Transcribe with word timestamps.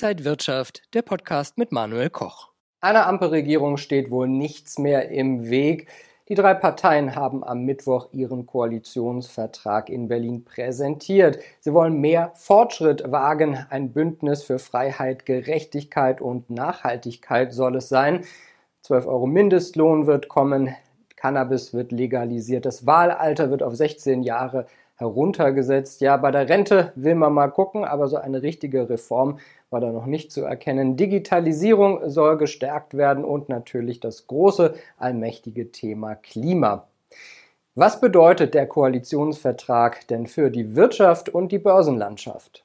Inside 0.00 0.24
Wirtschaft, 0.24 0.82
der 0.94 1.02
Podcast 1.02 1.58
mit 1.58 1.72
Manuel 1.72 2.08
Koch. 2.08 2.50
Einer 2.80 3.08
Ampelregierung 3.08 3.78
steht 3.78 4.12
wohl 4.12 4.28
nichts 4.28 4.78
mehr 4.78 5.08
im 5.08 5.50
Weg. 5.50 5.88
Die 6.28 6.36
drei 6.36 6.54
Parteien 6.54 7.16
haben 7.16 7.42
am 7.42 7.64
Mittwoch 7.64 8.06
ihren 8.12 8.46
Koalitionsvertrag 8.46 9.90
in 9.90 10.06
Berlin 10.06 10.44
präsentiert. 10.44 11.40
Sie 11.58 11.74
wollen 11.74 12.00
mehr 12.00 12.30
Fortschritt 12.36 13.10
wagen. 13.10 13.58
Ein 13.70 13.92
Bündnis 13.92 14.44
für 14.44 14.60
Freiheit, 14.60 15.26
Gerechtigkeit 15.26 16.20
und 16.20 16.48
Nachhaltigkeit 16.48 17.52
soll 17.52 17.74
es 17.74 17.88
sein. 17.88 18.24
12 18.82 19.04
Euro 19.04 19.26
Mindestlohn 19.26 20.06
wird 20.06 20.28
kommen. 20.28 20.76
Cannabis 21.16 21.74
wird 21.74 21.90
legalisiert. 21.90 22.66
Das 22.66 22.86
Wahlalter 22.86 23.50
wird 23.50 23.64
auf 23.64 23.74
16 23.74 24.22
Jahre 24.22 24.66
heruntergesetzt. 24.98 26.00
Ja, 26.00 26.16
bei 26.16 26.30
der 26.30 26.48
Rente 26.48 26.92
will 26.96 27.14
man 27.14 27.32
mal 27.32 27.48
gucken, 27.48 27.84
aber 27.84 28.08
so 28.08 28.16
eine 28.16 28.42
richtige 28.42 28.88
Reform 28.90 29.38
war 29.70 29.80
da 29.80 29.92
noch 29.92 30.06
nicht 30.06 30.32
zu 30.32 30.44
erkennen. 30.44 30.96
Digitalisierung 30.96 32.08
soll 32.08 32.38
gestärkt 32.38 32.96
werden 32.96 33.24
und 33.24 33.48
natürlich 33.48 34.00
das 34.00 34.26
große, 34.26 34.74
allmächtige 34.96 35.70
Thema 35.72 36.14
Klima. 36.14 36.88
Was 37.74 38.00
bedeutet 38.00 38.54
der 38.54 38.66
Koalitionsvertrag 38.66 40.08
denn 40.08 40.26
für 40.26 40.50
die 40.50 40.74
Wirtschaft 40.74 41.28
und 41.28 41.52
die 41.52 41.58
Börsenlandschaft? 41.58 42.64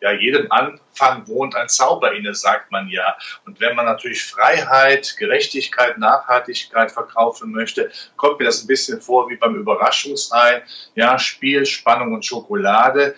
Ja, 0.00 0.12
jedem 0.12 0.50
Anfang 0.50 1.28
wohnt 1.28 1.54
ein 1.54 1.68
Zauber 1.68 2.12
inne, 2.12 2.34
sagt 2.34 2.72
man 2.72 2.88
ja. 2.88 3.16
Und 3.46 3.60
wenn 3.60 3.76
man 3.76 3.86
natürlich 3.86 4.24
Freiheit, 4.24 5.16
Gerechtigkeit, 5.18 5.98
Nachhaltigkeit 5.98 6.90
verkaufen 6.90 7.52
möchte, 7.52 7.90
kommt 8.16 8.40
mir 8.40 8.46
das 8.46 8.62
ein 8.62 8.66
bisschen 8.66 9.00
vor 9.00 9.30
wie 9.30 9.36
beim 9.36 9.54
Überraschungsei. 9.54 10.62
Ja, 10.94 11.18
Spiel, 11.18 11.64
Spannung 11.64 12.12
und 12.12 12.26
Schokolade. 12.26 13.14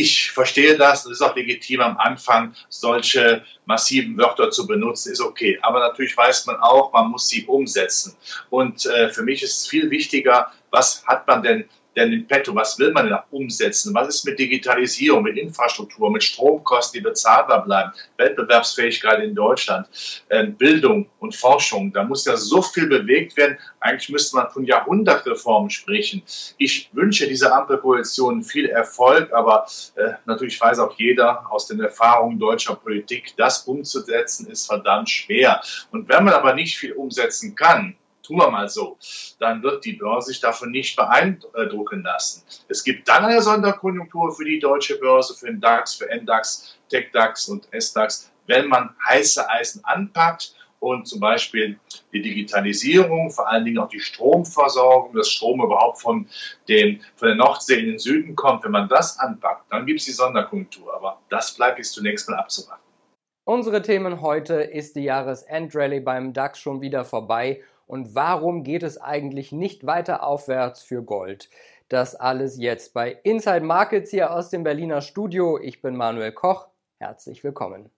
Ich 0.00 0.30
verstehe 0.30 0.78
das, 0.78 1.04
es 1.04 1.12
ist 1.12 1.20
auch 1.20 1.36
legitim 1.36 1.82
am 1.82 1.98
Anfang, 1.98 2.54
solche 2.70 3.44
massiven 3.66 4.16
Wörter 4.16 4.50
zu 4.50 4.66
benutzen, 4.66 5.12
ist 5.12 5.20
okay. 5.20 5.58
Aber 5.60 5.78
natürlich 5.78 6.16
weiß 6.16 6.46
man 6.46 6.56
auch, 6.56 6.90
man 6.94 7.10
muss 7.10 7.28
sie 7.28 7.44
umsetzen. 7.44 8.16
Und 8.48 8.86
äh, 8.86 9.10
für 9.10 9.22
mich 9.22 9.42
ist 9.42 9.58
es 9.58 9.66
viel 9.66 9.90
wichtiger, 9.90 10.50
was 10.70 11.04
hat 11.06 11.26
man 11.26 11.42
denn 11.42 11.68
denn 12.00 12.12
in 12.12 12.26
petto? 12.26 12.54
Was 12.54 12.78
will 12.78 12.92
man 12.92 13.06
denn 13.06 13.18
umsetzen? 13.30 13.94
Was 13.94 14.08
ist 14.08 14.24
mit 14.24 14.38
Digitalisierung, 14.38 15.22
mit 15.22 15.36
Infrastruktur, 15.36 16.10
mit 16.10 16.22
Stromkosten, 16.22 16.98
die 16.98 17.04
bezahlbar 17.04 17.64
bleiben, 17.64 17.92
Wettbewerbsfähigkeit 18.16 19.22
in 19.22 19.34
Deutschland, 19.34 19.86
ähm, 20.30 20.54
Bildung 20.54 21.08
und 21.20 21.34
Forschung? 21.34 21.92
Da 21.92 22.04
muss 22.04 22.24
ja 22.24 22.36
so 22.36 22.62
viel 22.62 22.86
bewegt 22.86 23.36
werden. 23.36 23.58
Eigentlich 23.80 24.08
müsste 24.10 24.36
man 24.36 24.50
von 24.50 24.64
Jahrhundertreformen 24.64 25.70
sprechen. 25.70 26.22
Ich 26.58 26.90
wünsche 26.92 27.28
dieser 27.28 27.54
Ampelkoalition 27.54 28.42
viel 28.42 28.66
Erfolg, 28.66 29.32
aber 29.32 29.66
äh, 29.96 30.12
natürlich 30.26 30.60
weiß 30.60 30.78
auch 30.78 30.98
jeder 30.98 31.50
aus 31.50 31.66
den 31.66 31.80
Erfahrungen 31.80 32.38
deutscher 32.38 32.74
Politik, 32.74 33.34
das 33.36 33.64
umzusetzen 33.64 34.46
ist 34.46 34.66
verdammt 34.66 35.10
schwer. 35.10 35.60
Und 35.90 36.08
wenn 36.08 36.24
man 36.24 36.34
aber 36.34 36.54
nicht 36.54 36.78
viel 36.78 36.92
umsetzen 36.92 37.54
kann, 37.54 37.96
tun 38.30 38.38
wir 38.38 38.50
mal 38.50 38.68
so, 38.68 38.96
dann 39.40 39.62
wird 39.62 39.84
die 39.84 39.94
Börse 39.94 40.28
sich 40.28 40.40
davon 40.40 40.70
nicht 40.70 40.94
beeindrucken 40.94 42.02
lassen. 42.02 42.44
Es 42.68 42.84
gibt 42.84 43.08
dann 43.08 43.24
eine 43.24 43.42
Sonderkonjunktur 43.42 44.32
für 44.32 44.44
die 44.44 44.60
deutsche 44.60 44.98
Börse, 44.98 45.34
für 45.34 45.46
den 45.46 45.60
DAX, 45.60 45.94
für 45.94 46.06
NDAX, 46.06 46.78
TechDAX 46.88 47.48
und 47.48 47.66
SDAX, 47.72 48.30
wenn 48.46 48.68
man 48.68 48.94
heiße 49.08 49.50
Eisen 49.50 49.84
anpackt 49.84 50.54
und 50.78 51.08
zum 51.08 51.20
Beispiel 51.20 51.78
die 52.12 52.22
Digitalisierung, 52.22 53.30
vor 53.30 53.48
allen 53.48 53.64
Dingen 53.64 53.78
auch 53.78 53.88
die 53.88 54.00
Stromversorgung, 54.00 55.14
dass 55.14 55.28
Strom 55.28 55.60
überhaupt 55.60 56.00
von, 56.00 56.26
den, 56.68 57.00
von 57.16 57.28
der 57.28 57.36
Nordsee 57.36 57.80
in 57.80 57.86
den 57.86 57.98
Süden 57.98 58.36
kommt, 58.36 58.64
wenn 58.64 58.70
man 58.70 58.88
das 58.88 59.18
anpackt, 59.18 59.64
dann 59.70 59.86
gibt 59.86 60.00
es 60.00 60.06
die 60.06 60.12
Sonderkonjunktur. 60.12 60.94
Aber 60.94 61.20
das 61.28 61.54
bleibt 61.54 61.78
jetzt 61.78 61.92
zunächst 61.92 62.28
mal 62.28 62.38
abzuwarten. 62.38 62.82
Unsere 63.44 63.82
Themen 63.82 64.20
heute 64.20 64.54
ist 64.54 64.94
die 64.94 65.02
Jahresendrallye 65.02 66.00
beim 66.00 66.32
DAX 66.32 66.60
schon 66.60 66.80
wieder 66.80 67.04
vorbei 67.04 67.62
und 67.90 68.14
warum 68.14 68.62
geht 68.62 68.84
es 68.84 69.00
eigentlich 69.00 69.50
nicht 69.50 69.84
weiter 69.84 70.22
aufwärts 70.22 70.80
für 70.80 71.02
Gold? 71.02 71.50
Das 71.88 72.14
alles 72.14 72.56
jetzt 72.56 72.94
bei 72.94 73.18
Inside 73.24 73.62
Markets 73.62 74.12
hier 74.12 74.32
aus 74.32 74.48
dem 74.48 74.62
Berliner 74.62 75.00
Studio. 75.00 75.58
Ich 75.58 75.82
bin 75.82 75.96
Manuel 75.96 76.30
Koch. 76.30 76.68
Herzlich 77.00 77.42
willkommen. 77.42 77.90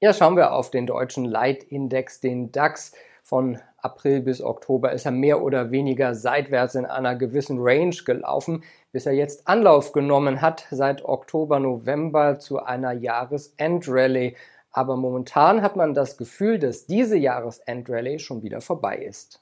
Ja, 0.00 0.14
schauen 0.14 0.36
wir 0.36 0.54
auf 0.54 0.70
den 0.70 0.86
deutschen 0.86 1.26
Leitindex, 1.26 2.20
den 2.20 2.52
DAX. 2.52 2.92
Von 3.22 3.58
April 3.76 4.22
bis 4.22 4.40
Oktober 4.40 4.92
ist 4.92 5.04
er 5.04 5.12
mehr 5.12 5.42
oder 5.42 5.70
weniger 5.70 6.14
seitwärts 6.14 6.74
in 6.74 6.86
einer 6.86 7.14
gewissen 7.14 7.58
Range 7.60 7.94
gelaufen, 8.06 8.64
bis 8.92 9.04
er 9.04 9.12
jetzt 9.12 9.46
Anlauf 9.46 9.92
genommen 9.92 10.40
hat 10.40 10.66
seit 10.70 11.04
Oktober, 11.04 11.60
November 11.60 12.38
zu 12.38 12.62
einer 12.62 12.92
Jahresendrallye. 12.92 14.36
Aber 14.72 14.96
momentan 14.96 15.62
hat 15.62 15.76
man 15.76 15.94
das 15.94 16.16
Gefühl, 16.16 16.58
dass 16.58 16.86
diese 16.86 17.16
Jahresendrallye 17.16 18.18
schon 18.18 18.42
wieder 18.42 18.60
vorbei 18.60 18.98
ist. 18.98 19.41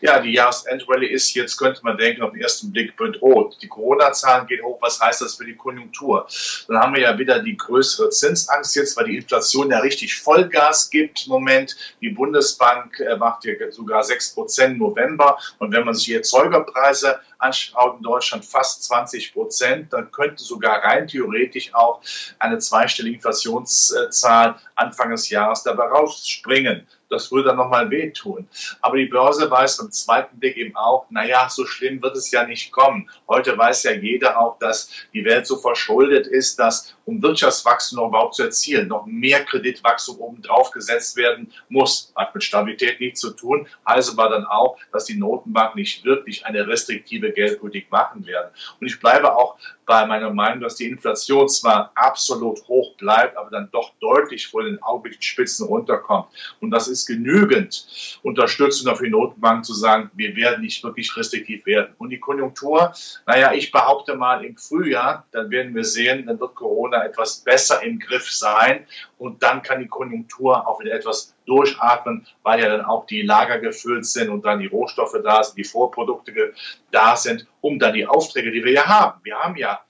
Ja, 0.00 0.20
die 0.20 0.32
Jahresendrallye 0.32 1.06
ist 1.08 1.34
jetzt, 1.34 1.56
könnte 1.56 1.80
man 1.84 1.96
denken, 1.96 2.22
auf 2.22 2.32
den 2.32 2.40
ersten 2.40 2.72
Blick 2.72 2.96
bedroht. 2.96 3.56
Die 3.62 3.68
Corona-Zahlen 3.68 4.46
gehen 4.46 4.64
hoch. 4.64 4.78
Was 4.80 5.00
heißt 5.00 5.20
das 5.20 5.36
für 5.36 5.44
die 5.44 5.56
Konjunktur? 5.56 6.26
Dann 6.66 6.78
haben 6.78 6.94
wir 6.94 7.02
ja 7.02 7.18
wieder 7.18 7.40
die 7.40 7.56
größere 7.56 8.10
Zinsangst 8.10 8.74
jetzt, 8.76 8.96
weil 8.96 9.06
die 9.06 9.16
Inflation 9.16 9.70
ja 9.70 9.78
richtig 9.78 10.16
Vollgas 10.16 10.90
gibt 10.90 11.26
im 11.26 11.32
Moment. 11.32 11.76
Die 12.00 12.10
Bundesbank 12.10 12.98
äh, 13.00 13.16
macht 13.16 13.44
ja 13.44 13.54
sogar 13.70 14.02
6 14.02 14.34
Prozent 14.34 14.78
November. 14.78 15.38
Und 15.58 15.72
wenn 15.72 15.84
man 15.84 15.94
sich 15.94 16.06
die 16.06 16.14
Erzeugerpreise 16.14 17.20
anschaut 17.38 17.98
in 17.98 18.02
Deutschland, 18.02 18.44
fast 18.44 18.82
20 18.84 19.32
Prozent, 19.32 19.92
dann 19.92 20.10
könnte 20.10 20.42
sogar 20.42 20.82
rein 20.82 21.06
theoretisch 21.06 21.72
auch 21.74 22.02
eine 22.38 22.58
zweistellige 22.58 23.16
Inflationszahl 23.16 24.56
Anfang 24.74 25.10
des 25.10 25.28
Jahres 25.28 25.62
dabei 25.62 25.84
rausspringen. 25.86 26.86
Das 27.10 27.32
würde 27.32 27.48
dann 27.48 27.56
nochmal 27.56 27.90
wehtun. 27.90 28.48
Aber 28.82 28.96
die 28.96 29.06
Börse 29.06 29.50
weiß 29.50 29.78
im 29.78 29.90
zweiten 29.90 30.38
Blick 30.38 30.56
eben 30.56 30.76
auch, 30.76 31.06
naja, 31.10 31.48
so 31.48 31.64
schlimm 31.64 32.02
wird 32.02 32.16
es 32.16 32.30
ja 32.30 32.44
nicht 32.44 32.70
kommen. 32.70 33.08
Heute 33.26 33.56
weiß 33.56 33.84
ja 33.84 33.92
jeder 33.92 34.38
auch, 34.38 34.58
dass 34.58 34.90
die 35.14 35.24
Welt 35.24 35.46
so 35.46 35.56
verschuldet 35.56 36.26
ist, 36.26 36.58
dass 36.58 36.94
um 37.06 37.22
Wirtschaftswachstum 37.22 37.98
noch 37.98 38.08
überhaupt 38.08 38.34
zu 38.34 38.42
erzielen, 38.42 38.88
noch 38.88 39.06
mehr 39.06 39.44
Kreditwachstum 39.44 40.18
obendrauf 40.18 40.70
gesetzt 40.70 41.16
werden 41.16 41.50
muss. 41.70 42.12
Hat 42.14 42.34
mit 42.34 42.44
Stabilität 42.44 43.00
nichts 43.00 43.20
zu 43.20 43.30
tun. 43.30 43.66
Heißt 43.88 44.10
aber 44.12 44.28
dann 44.28 44.44
auch, 44.44 44.76
dass 44.92 45.06
die 45.06 45.16
Notenbank 45.16 45.74
nicht 45.76 46.04
wirklich 46.04 46.44
eine 46.44 46.66
restriktive 46.66 47.32
Geldpolitik 47.32 47.90
machen 47.90 48.26
werden. 48.26 48.50
Und 48.80 48.86
ich 48.86 49.00
bleibe 49.00 49.34
auch 49.34 49.56
bei 49.86 50.04
meiner 50.04 50.30
Meinung, 50.30 50.60
dass 50.60 50.76
die 50.76 50.86
Inflation 50.86 51.48
zwar 51.48 51.92
absolut 51.94 52.60
hoch 52.68 52.94
bleibt, 52.98 53.38
aber 53.38 53.50
dann 53.50 53.70
doch 53.72 53.92
deutlich 54.00 54.46
vor 54.46 54.62
den 54.62 54.82
Augenblicksspitzen 54.82 55.66
runterkommt. 55.66 56.28
Und 56.60 56.70
das 56.70 56.88
ist 56.88 56.97
genügend 57.06 58.18
Unterstützung 58.22 58.94
für 58.96 59.04
die 59.04 59.10
Notenbank 59.10 59.64
zu 59.64 59.74
sagen, 59.74 60.10
wir 60.14 60.36
werden 60.36 60.62
nicht 60.62 60.82
wirklich 60.84 61.16
restriktiv 61.16 61.66
werden. 61.66 61.94
Und 61.98 62.10
die 62.10 62.20
Konjunktur, 62.20 62.92
naja, 63.26 63.52
ich 63.52 63.70
behaupte 63.70 64.14
mal 64.14 64.44
im 64.44 64.56
Frühjahr, 64.56 65.26
dann 65.32 65.50
werden 65.50 65.74
wir 65.74 65.84
sehen, 65.84 66.26
dann 66.26 66.40
wird 66.40 66.54
Corona 66.54 67.04
etwas 67.04 67.38
besser 67.38 67.82
im 67.82 67.98
Griff 67.98 68.30
sein 68.30 68.86
und 69.18 69.42
dann 69.42 69.62
kann 69.62 69.80
die 69.80 69.88
Konjunktur 69.88 70.66
auch 70.66 70.80
wieder 70.80 70.92
etwas 70.92 71.34
durchatmen, 71.46 72.26
weil 72.42 72.60
ja 72.60 72.68
dann 72.68 72.84
auch 72.84 73.06
die 73.06 73.22
Lager 73.22 73.58
gefüllt 73.58 74.06
sind 74.06 74.28
und 74.28 74.44
dann 74.44 74.60
die 74.60 74.66
Rohstoffe 74.66 75.16
da 75.24 75.42
sind, 75.42 75.56
die 75.56 75.64
Vorprodukte 75.64 76.52
da 76.90 77.16
sind, 77.16 77.46
um 77.60 77.78
dann 77.78 77.94
die 77.94 78.06
Aufträge, 78.06 78.52
die 78.52 78.64
wir 78.64 78.72
ja 78.72 78.86
haben. 78.86 79.20
Wir 79.24 79.36
haben 79.36 79.56
ja 79.56 79.80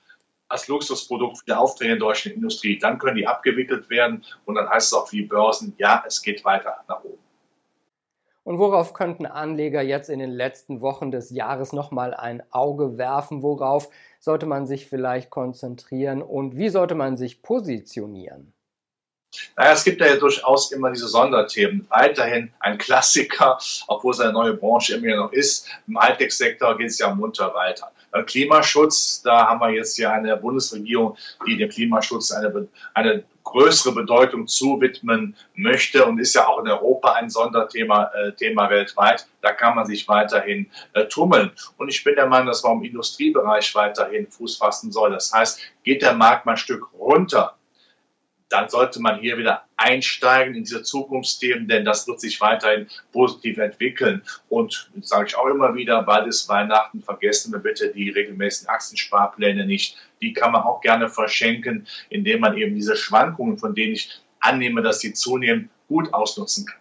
als 0.49 0.69
Luxusprodukt 0.69 1.39
für 1.45 1.59
Aufträge 1.59 1.93
in 1.93 1.99
der 1.99 2.07
deutschen 2.07 2.33
Industrie. 2.33 2.79
Dann 2.79 2.99
können 2.99 3.17
die 3.17 3.27
abgewickelt 3.27 3.89
werden 3.91 4.25
und 4.45 4.55
dann 4.55 4.69
heißt 4.69 4.89
es 4.89 4.93
auch 4.93 5.09
für 5.09 5.17
die 5.17 5.23
Börsen, 5.23 5.75
ja, 5.79 6.03
es 6.07 6.23
geht 6.23 6.45
weiter 6.45 6.77
nach 6.89 7.05
oben. 7.05 7.19
Und 8.45 8.59
worauf 8.59 8.95
könnten 8.95 9.27
Anleger 9.27 9.83
jetzt 9.83 10.09
in 10.09 10.21
den 10.21 10.31
letzten 10.31 10.81
Wochen 10.81 11.11
des 11.11 11.29
Jahres 11.29 11.75
nochmal 11.75 12.15
ein 12.15 12.43
Auge 12.51 12.97
werfen? 12.97 13.43
Worauf 13.43 13.91
sollte 14.21 14.47
man 14.47 14.67
sich 14.67 14.87
vielleicht 14.87 15.29
konzentrieren 15.29 16.23
und 16.23 16.57
wie 16.57 16.71
sollte 16.71 16.95
man 16.95 17.19
sich 17.19 17.43
positionieren? 17.43 18.55
Naja, 19.57 19.73
es 19.73 19.85
gibt 19.85 20.01
ja 20.01 20.17
durchaus 20.17 20.73
immer 20.73 20.91
diese 20.91 21.09
Sonderthemen. 21.09 21.87
Weiterhin 21.91 22.53
ein 22.61 22.79
Klassiker, 22.79 23.59
obwohl 23.87 24.13
es 24.13 24.21
eine 24.21 24.33
neue 24.33 24.55
Branche 24.55 24.97
immer 24.97 25.17
noch 25.17 25.33
ist. 25.33 25.69
Im 25.87 26.01
Hightech-Sektor 26.01 26.79
geht 26.79 26.89
es 26.89 26.99
ja 26.99 27.15
munter 27.15 27.55
weiter. 27.55 27.93
Klimaschutz, 28.27 29.23
da 29.23 29.47
haben 29.47 29.61
wir 29.61 29.71
jetzt 29.71 29.99
ja 29.99 30.13
eine 30.13 30.37
Bundesregierung, 30.37 31.17
die 31.47 31.59
dem 31.59 31.69
Klimaschutz 31.69 32.33
eine, 32.33 32.69
eine 32.95 33.25
größere 33.45 33.95
Bedeutung 33.95 34.47
zuwidmen 34.47 35.37
möchte 35.55 36.05
und 36.05 36.19
ist 36.19 36.35
ja 36.35 36.47
auch 36.47 36.61
in 36.61 36.69
Europa 36.69 37.13
ein 37.13 37.31
Sonderthema 37.31 38.11
äh, 38.15 38.33
Thema 38.33 38.69
weltweit. 38.71 39.27
Da 39.43 39.53
kann 39.53 39.75
man 39.75 39.87
sich 39.87 40.09
weiterhin 40.09 40.71
äh, 40.95 41.05
tummeln. 41.05 41.51
Und 41.77 41.89
ich 41.89 42.03
bin 42.05 42.15
der 42.15 42.27
Meinung, 42.27 42.49
dass 42.49 42.63
man 42.63 42.79
im 42.79 42.85
Industriebereich 42.85 43.75
weiterhin 43.75 44.27
Fuß 44.27 44.57
fassen 44.57 44.91
soll. 44.91 45.11
Das 45.11 45.33
heißt, 45.33 45.61
geht 45.85 46.03
der 46.03 46.15
Markt 46.15 46.47
mal 46.47 46.53
ein 46.53 46.59
Stück 46.59 46.87
runter, 46.99 47.58
dann 48.49 48.69
sollte 48.69 49.01
man 49.01 49.21
hier 49.21 49.37
wieder 49.37 49.65
einsteigen 49.77 50.55
in 50.55 50.65
diese 50.65 50.83
Zukunftsthemen, 50.83 51.69
denn 51.69 51.85
das 51.85 52.07
wird 52.07 52.21
sich 52.21 52.41
weiterhin 52.41 52.89
positiv 53.13 53.59
entwickeln. 53.59 54.23
Und 54.49 54.91
sage 55.03 55.29
ich 55.29 55.37
auch 55.37 55.47
immer 55.47 55.75
wieder, 55.75 56.03
bald 56.03 56.27
ist 56.27 56.49
Weihnachten, 56.49 57.03
vergessen 57.03 57.53
wir 57.53 57.61
bitte 57.61 57.93
die 57.93 58.11
regelmäßigen 58.11 58.69
Aktiensparpläne 58.69 59.67
nicht. 59.67 59.97
Die 60.23 60.33
kann 60.33 60.53
man 60.53 60.63
auch 60.63 60.81
gerne 60.81 61.09
verschenken, 61.09 61.87
indem 62.09 62.41
man 62.41 62.57
eben 62.57 62.75
diese 62.75 62.97
Schwankungen, 62.97 63.59
von 63.59 63.75
denen 63.75 63.93
ich 63.93 64.11
annehme, 64.41 64.83
dass 64.83 65.01
sie 65.01 65.13
zunehmen, 65.13 65.71
gut 65.89 66.13
ausnutzen 66.13 66.67
kann. 66.67 66.79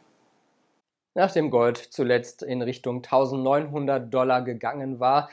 Nachdem 1.16 1.50
Gold 1.50 1.78
zuletzt 1.78 2.44
in 2.44 2.62
Richtung 2.62 2.98
1900 2.98 4.14
Dollar 4.14 4.44
gegangen 4.44 5.00
war, 5.00 5.30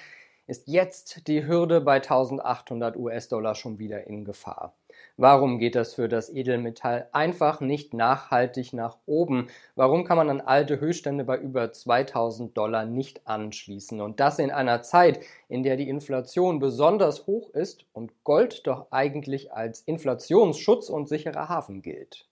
ist 0.47 0.67
jetzt 0.67 1.27
die 1.29 1.47
Hürde 1.47 1.81
bei 1.81 1.97
1800 1.97 2.97
US-Dollar 2.97 3.55
schon 3.55 3.79
wieder 3.79 4.07
in 4.07 4.25
Gefahr. 4.25 4.75
Warum 5.17 5.61
geht 5.61 5.77
das 5.77 5.95
für 5.95 6.09
das 6.09 6.29
Edelmetall 6.29 7.09
einfach 7.13 7.61
nicht 7.61 7.95
nachhaltig 7.95 8.73
nach 8.73 8.99
oben? 9.07 9.47
Warum 9.77 10.03
kann 10.03 10.17
man 10.17 10.29
an 10.29 10.41
alte 10.41 10.81
Höchststände 10.81 11.23
bei 11.23 11.39
über 11.39 11.71
2000 11.71 12.57
Dollar 12.57 12.85
nicht 12.85 13.25
anschließen? 13.25 14.01
Und 14.01 14.19
das 14.19 14.41
in 14.41 14.51
einer 14.51 14.83
Zeit, 14.83 15.21
in 15.49 15.63
der 15.63 15.77
die 15.77 15.89
Inflation 15.89 16.59
besonders 16.59 17.29
hoch 17.29 17.51
ist 17.51 17.87
und 17.93 18.25
Gold 18.25 18.67
doch 18.67 18.91
eigentlich 18.91 19.53
als 19.53 19.83
Inflationsschutz 19.83 20.89
und 20.89 21.09
sicherer 21.09 21.49
Hafen 21.49 21.83
gilt 21.83 22.27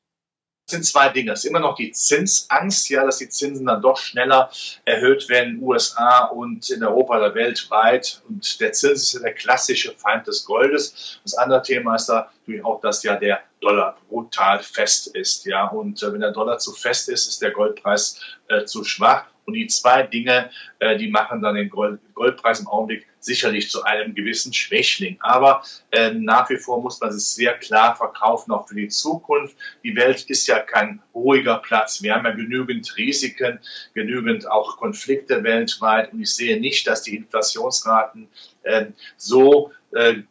sind 0.73 0.85
zwei 0.85 1.09
Dinge. 1.09 1.33
Es 1.33 1.45
ist 1.45 1.51
immer 1.51 1.61
noch 1.61 1.77
die 1.77 1.93
Zinsangst, 1.93 2.91
ja, 2.91 3.05
dass 3.05 3.19
die 3.19 3.29
Zinsen 3.29 3.67
dann 3.67 3.81
doch 3.81 3.97
schneller 3.97 4.51
erhöht 4.85 5.29
werden 5.29 5.51
in 5.51 5.57
den 5.61 5.69
USA 5.69 6.25
und 6.25 6.69
in 6.71 6.83
Europa 6.83 7.19
oder 7.19 7.35
weltweit. 7.35 8.21
Und 8.29 8.61
der 8.61 8.73
Zins 8.73 9.03
ist 9.03 9.13
ja 9.15 9.21
der 9.21 9.35
klassische 9.35 9.93
Feind 9.93 10.27
des 10.27 10.45
Goldes. 10.45 11.21
Das 11.23 11.35
andere 11.35 11.63
Thema 11.63 11.95
ist 11.95 12.07
da 12.07 12.31
natürlich 12.41 12.65
auch, 12.65 12.81
dass 12.81 13.03
ja 13.05 13.17
der 13.17 13.41
Dollar 13.61 13.97
brutal 14.09 14.61
fest 14.61 15.09
ist, 15.15 15.47
ja. 15.47 15.69
Und 15.69 16.03
äh, 16.03 16.13
wenn 16.13 16.21
der 16.21 16.33
Dollar 16.33 16.59
zu 16.59 16.73
fest 16.73 17.09
ist, 17.09 17.29
ist 17.29 17.41
der 17.41 17.53
Goldpreis 17.53 18.19
äh, 18.49 18.65
zu 18.65 18.85
schwach. 18.85 19.25
Und 19.44 19.55
die 19.55 19.67
zwei 19.67 20.05
Dinge, 20.05 20.50
äh, 20.79 20.97
die 20.97 21.09
machen 21.09 21.43
dann 21.43 21.55
den 21.55 21.69
Gold, 21.69 22.00
Goldpreis 22.15 22.61
im 22.61 22.69
Augenblick 22.69 23.06
sicherlich 23.19 23.71
zu 23.71 23.83
einem 23.85 24.15
gewissen 24.15 24.53
Schwächling. 24.53 25.17
Aber 25.21 25.62
äh, 25.91 26.12
nach 26.12 26.49
wie 26.50 26.56
vor 26.56 26.81
muss 26.81 27.00
man 27.00 27.11
es 27.11 27.35
sehr 27.35 27.55
klar 27.55 27.97
verkaufen, 27.97 28.53
auch 28.53 28.69
für 28.69 28.75
die 28.75 28.89
Zukunft. 28.89 29.56
Die 29.85 29.97
Welt 29.97 30.25
ist 30.29 30.47
ja 30.47 30.59
kein 30.59 31.00
ruhiger 31.15 31.59
Platz. 31.59 32.03
Wir 32.03 32.15
haben 32.15 32.25
ja 32.25 32.33
genügend 32.33 32.97
Risiken, 32.97 33.59
genügend 33.94 34.50
auch 34.50 34.77
Konflikte 34.77 35.43
weltweit. 35.43 36.12
Und 36.12 36.23
ich 36.23 36.35
sehe 36.35 36.61
nicht, 36.61 36.87
dass 36.87 37.03
die 37.03 37.17
Inflationsraten 37.17 38.29
äh, 38.62 38.87
so 39.17 39.73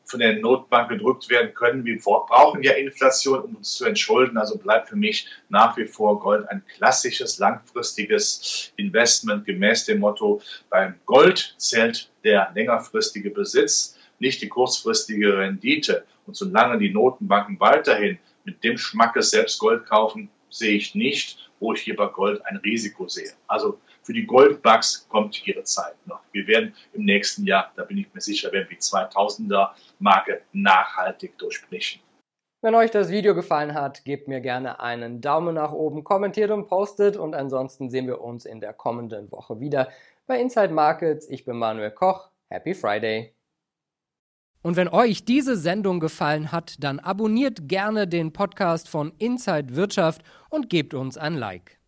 von 0.06 0.20
der 0.20 0.40
Notbank 0.40 0.90
gedrückt 0.90 1.30
werden 1.30 1.54
können. 1.54 1.86
Wir 1.86 2.00
brauchen 2.00 2.64
ja 2.64 2.74
Inflation, 2.74 3.42
um 3.42 3.56
uns 3.56 3.74
zu 3.74 3.86
entschulden. 3.86 4.38
Also 4.38 4.58
bleibt 4.58 4.90
für 4.90 4.96
mich 4.96 5.28
nach 5.50 5.78
wie 5.78 5.86
vor 5.86 6.20
Gold 6.20 6.48
ein 6.50 6.64
klassisches, 6.76 7.38
langfristiges 7.38 8.74
Investment 8.78 9.46
gemäß 9.46 9.86
dem 9.86 10.00
Motto, 10.00 10.42
beim 10.70 10.96
Gold 11.06 11.54
zählt 11.58 12.10
der 12.24 12.52
längerfristige 12.56 13.30
Besitz, 13.30 13.98
nicht 14.20 14.42
die 14.42 14.50
kurzfristige 14.50 15.38
Rendite. 15.38 16.06
Und 16.26 16.36
solange 16.36 16.80
die 16.80 16.92
Notenbanken 16.92 17.60
weiterhin 17.60 18.18
mit 18.46 18.64
dem 18.64 18.78
Schmackes 18.78 19.32
selbst 19.32 19.60
Gold 19.60 19.86
kaufen, 19.86 20.30
sehe 20.50 20.76
ich 20.76 20.96
nicht, 20.96 21.52
wo 21.60 21.74
ich 21.74 21.82
hier 21.82 21.96
bei 21.96 22.08
Gold 22.08 22.44
ein 22.46 22.58
Risiko 22.58 23.08
sehe. 23.08 23.32
Also 23.48 23.80
für 24.04 24.14
die 24.14 24.26
Goldbugs 24.26 25.08
kommt 25.10 25.46
ihre 25.48 25.64
Zeit 25.64 25.96
noch. 26.06 26.22
Wir 26.32 26.48
werden 26.48 26.74
im 26.94 27.06
nächsten 27.06 27.46
Jahr, 27.46 27.72
da 27.76 27.84
bin 27.84 27.98
ich 27.98 28.14
mir 28.14 28.22
sicher, 28.22 28.52
werden 28.52 28.70
wir 28.70 28.78
die 28.78 28.82
2000er 28.82 29.70
Marke 30.00 30.42
nachhaltig 30.54 31.38
durchbrechen. 31.38 32.02
Wenn 32.64 32.76
euch 32.76 32.92
das 32.92 33.10
Video 33.10 33.34
gefallen 33.34 33.74
hat, 33.74 34.06
gebt 34.06 34.28
mir 34.28 34.40
gerne 34.40 34.80
einen 34.80 35.20
Daumen 35.20 35.56
nach 35.56 35.72
oben, 35.72 36.04
kommentiert 36.04 36.52
und 36.52 36.68
postet 36.68 37.18
und 37.18 37.34
ansonsten 37.34 37.90
sehen 37.90 38.06
wir 38.06 38.22
uns 38.22 38.46
in 38.46 38.62
der 38.62 38.74
kommenden 38.74 39.32
Woche 39.32 39.60
wieder 39.60 39.90
bei 40.28 40.40
Inside 40.40 40.72
Markets. 40.72 41.28
Ich 41.30 41.44
bin 41.44 41.58
Manuel 41.58 41.92
Koch. 41.92 42.30
Happy 42.50 42.76
Friday! 42.76 43.34
Und 44.62 44.76
wenn 44.76 44.90
euch 44.90 45.26
diese 45.26 45.58
Sendung 45.58 46.00
gefallen 46.00 46.52
hat, 46.52 46.76
dann 46.84 47.00
abonniert 47.00 47.68
gerne 47.68 48.08
den 48.08 48.32
Podcast 48.32 48.90
von 48.90 49.12
Inside 49.18 49.76
Wirtschaft 49.76 50.22
und 50.50 50.70
gebt 50.70 50.94
uns 50.94 51.18
ein 51.18 51.34
Like. 51.34 51.81